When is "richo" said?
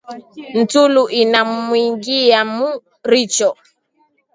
3.11-3.49